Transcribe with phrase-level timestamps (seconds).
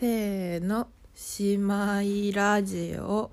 [0.00, 0.88] せーの
[1.38, 1.52] 姉
[2.32, 3.32] 妹ラジオ。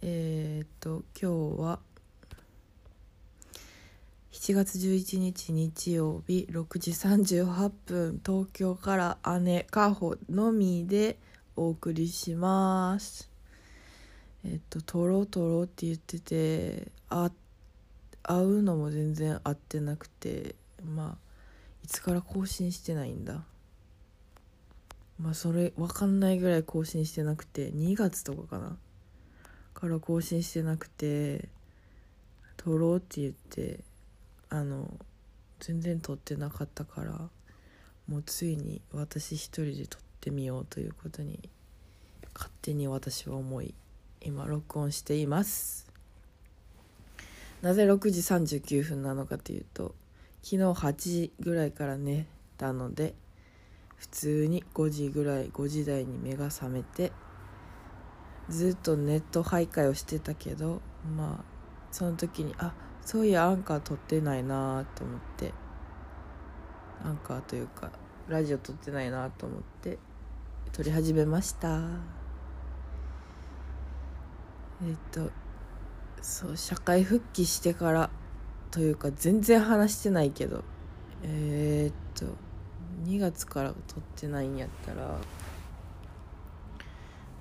[0.00, 1.80] えー、っと今日は
[4.30, 11.18] 7月11日日曜日6時38分東京から姉かほのみで
[11.56, 13.28] お送りします。
[14.44, 17.32] えっと「とろとろ」って言っててあ
[18.22, 21.30] 会うのも全然会ってなくてまあ
[21.84, 23.44] いつから更新してないんだ。
[25.18, 28.76] まあそれ分かんないぐらい更新してなくて2月とかかな。
[29.80, 31.48] から更新してなくて
[32.58, 33.80] 「撮ろう」って言って
[34.50, 34.98] あの
[35.58, 37.30] 全然撮ってなかったから
[38.06, 41.48] もうついに私一人で撮ってみようということに
[42.34, 43.74] 勝手に私は思い
[44.20, 45.89] 今録音しています。
[47.62, 49.94] なぜ6時39分なのかというと
[50.42, 53.14] 昨日8時ぐらいから寝たので
[53.96, 57.12] 普通に5時ぐらい5時台に目が覚めて
[58.48, 60.80] ずっとネット徘徊をしてたけど
[61.16, 61.44] まあ
[61.92, 65.52] その時にあそういやアンカー撮ってないなと思って
[67.04, 67.90] アンカーというか
[68.28, 69.98] ラジオ撮ってないなと思って
[70.72, 71.80] 撮り始めました。
[74.82, 75.30] えっと
[76.22, 78.10] そう社会復帰してから
[78.70, 80.62] というか全然話してないけど。
[81.22, 82.34] えー、っと
[83.04, 85.18] 2月から撮ってないんやったら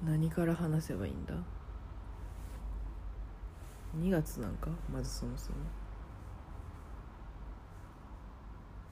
[0.04, 1.34] 何から話せばいいんだ
[3.98, 4.70] ？2月なんか？
[4.94, 5.58] まずそもそも。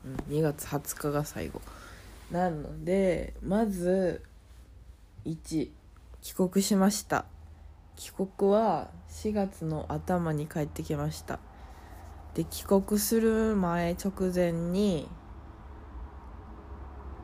[0.06, 1.62] うん2月20日が最後。
[2.32, 2.84] なの？
[2.86, 4.24] でまず
[5.26, 5.70] 1
[6.22, 7.26] 帰国しました。
[7.98, 11.40] 帰国は4月の頭に帰ってきました。
[12.36, 15.10] で帰国する前直前に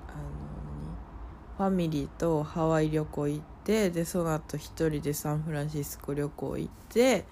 [0.08, 0.14] あ
[1.64, 7.26] のファミリーとハワイ旅行行ってでその後一人でサンフランシスコ旅行行って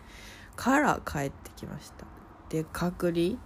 [0.56, 2.06] から帰ってきました。
[2.50, 3.40] で隔離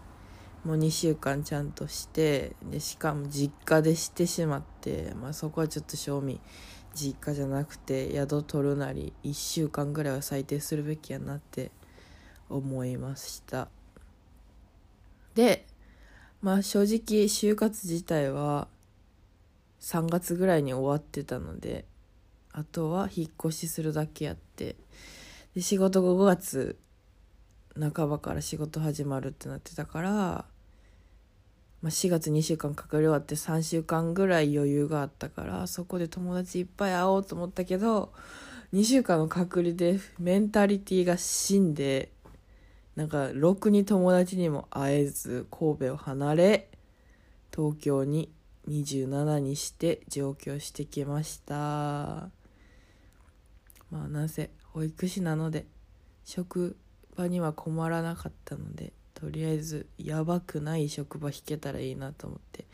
[0.65, 6.41] もう2週間ちゃんとしてでしかも実家でしてしまって、まあ、そこはちょっと賞味
[6.95, 11.71] 実家じゃなくて宿取るなり1週間ぐらいは最低するべきやなって
[12.49, 13.67] 思いました。
[15.35, 15.67] で
[16.41, 18.67] まあ正直就活自体は
[19.81, 21.85] 3月ぐらいに終わってたので
[22.51, 24.77] あとは引っ越しするだけやって
[25.53, 26.77] で仕事が5月
[27.77, 30.45] 半ばから仕事始まるってなってたから、
[31.85, 38.11] まあ、4月2週間かかり終わって3週間ぐらい余裕があったからそこで友達いっぱい会おうと思ったけど
[38.73, 42.09] 2週間の隔離でメンタリティーが死んで
[42.95, 46.69] なんかろくに友達にも会えず神戸を離れ
[47.55, 48.31] 東京に
[48.67, 51.53] 27にして上京してきました。
[51.53, 52.31] ま
[54.05, 55.67] あなぜ保育士なので
[56.23, 56.77] 職
[57.15, 62.65] 場には困らなかったのでとりあえずやばくない職場引けたらいいなと思って。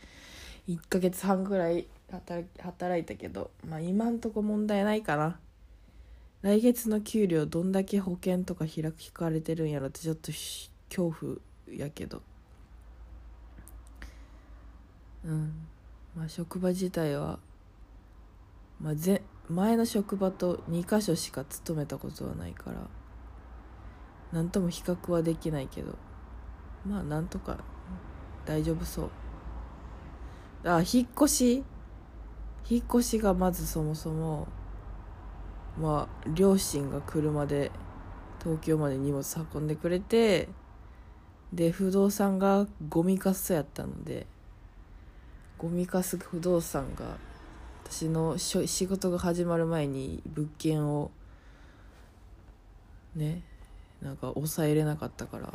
[0.68, 5.38] 1ヶ月半ぐらい働いたけどまあ今んとこ問題ないかな。
[6.42, 11.36] 来月の給料どんだけ保険とか開く聞かれてるんやろってちょっと恐怖
[11.68, 12.20] やけど。
[15.24, 15.52] うん。
[16.16, 17.38] まあ職場自体は、
[18.80, 22.88] まあ、ぜ前の職場と2箇所しか勤めたことはないから
[24.32, 25.96] 何とも比較はできないけど。
[26.86, 27.58] まあなんとか
[28.44, 29.10] 大丈夫そ
[30.64, 30.68] う。
[30.68, 31.64] あ引っ越し？
[32.68, 34.46] 引っ越しがまずそもそも
[35.80, 37.72] まあ両親が車で
[38.40, 40.48] 東京まで荷物運んでくれて
[41.52, 44.26] で不動産がゴミかすやったので
[45.58, 47.16] ゴミかす不動産が
[47.84, 51.10] 私の仕事が始まる前に物件を
[53.14, 53.42] ね
[54.00, 55.52] なんか抑えれなかったから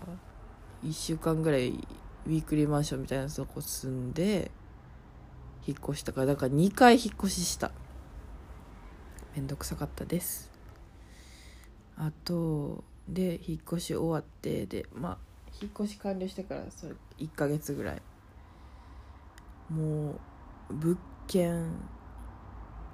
[0.84, 4.52] 1週間ぐらいウィークリーマンションみたいなとこ住んで
[5.66, 7.72] 引っ越したからだから2回引っ越しした。
[9.36, 10.52] めんどくさかったです。
[11.98, 15.18] あとで引っ越し終わってでまあ
[15.62, 18.02] 引っ越し完了してからそれ1ヶ月ぐらい。
[19.70, 20.12] も
[20.70, 20.98] う物
[21.28, 21.72] 件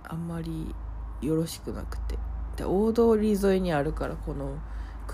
[0.04, 0.74] あんまり
[1.22, 2.18] よろしくなくて。
[2.56, 4.60] で大通り沿いにあるからこの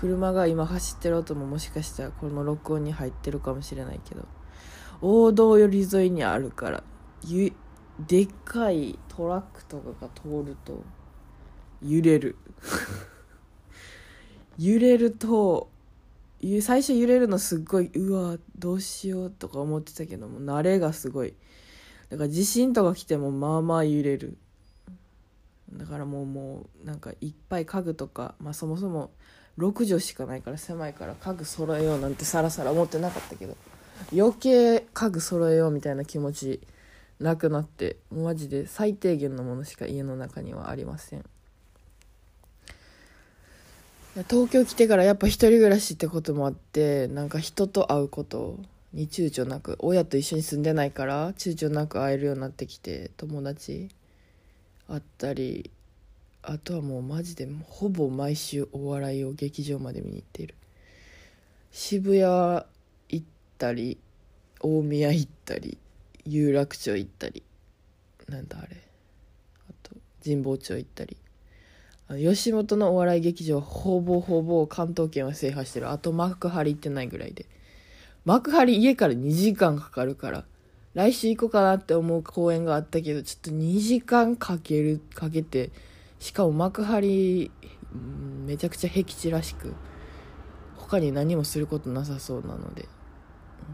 [0.00, 4.26] 車が今走ってる音ももしかしたらこの録音に入ってるかもしれないけど。
[5.02, 6.82] 大通り沿いにあるから
[7.24, 7.52] ゆ
[8.06, 10.82] でっかいトラックとかが通ると
[11.82, 12.36] 揺れる。
[14.58, 15.70] 揺れると
[16.62, 21.34] 最初揺れるのすっごいうわどうしようとか思ってたけども慣れがすごい。
[22.08, 24.38] だから地震とか来てもまあまあ揺れる。
[25.72, 29.12] だからもうもうなんかいっぱい家具とか、まあ、そもそも
[29.60, 33.56] 6畳しかないから狭いから家具揃えようなんてさらさら思ってなかったけど
[34.12, 36.60] 余計家具揃えようみたいな気持ち
[37.20, 41.24] なくなってマジで最低限のものしか家の中にはありません。
[44.28, 48.58] 東京来てからやっぱ一人暮らしってこともあってなんか人と会うこと
[48.92, 53.88] に躊躇なく親と一緒に住んでないから躊躇なく会えるようになってきて友達
[54.88, 55.70] 会ったり
[56.42, 60.54] あとはもうマジでほぼ毎週お笑いを劇場まで見に行っている。
[61.72, 62.64] 渋谷行
[63.18, 63.22] っ
[63.58, 63.98] たり
[64.60, 65.78] 大宮行ったり
[66.24, 67.42] 有楽町行ったり
[68.28, 68.76] なんだあれ。
[69.68, 69.94] あと
[70.24, 71.16] 神保町行ったり。
[72.08, 75.90] 吉本のお笑い劇場ほぼほぼ関東圏は制覇してる。
[75.90, 77.46] あと幕張行ってないぐらいで。
[78.24, 80.44] 幕張家から2時間かかるから
[80.94, 85.70] 来週行こうかなって思う公演があったけどちょっと2時間かけるかけて
[86.20, 87.50] しかも幕張
[88.46, 89.74] めちゃくちゃ僻地らしく
[90.76, 92.88] 他に何もすることなさそうなので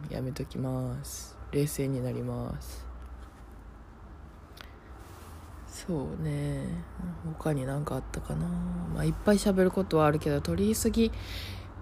[0.09, 1.37] やめときます。
[1.53, 2.87] 冷静になります。
[5.67, 6.65] そうね。
[7.39, 8.47] 他に何かあったかな。
[8.95, 11.13] まあいっぱい喋ることはあるけど取り急ぎ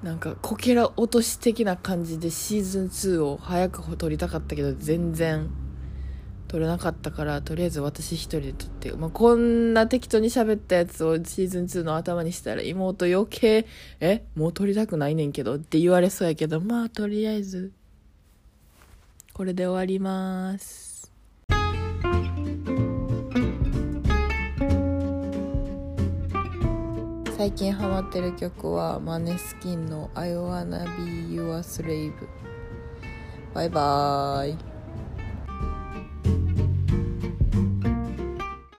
[0.02, 5.50] なんかこけら落とし的な感じでシーズン2を早く撮りたかったけど全然
[6.54, 13.66] 撮れなかったからとりあえず私一人で撮って、まあ、こんな適当に喋ったやつをシーズン2の頭にしたら妹余計
[13.98, 17.72] 「えもう撮りたくないねんけど」って言われそうやけどまあとりあえず
[19.32, 21.10] これで終わります。
[27.36, 32.12] 最近ハマってる曲はマネスキンの「I wanna be your slave」
[33.52, 34.73] バイバーイ。